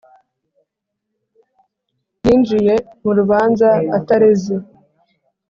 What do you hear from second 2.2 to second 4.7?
yinjiye mu rubanza atareze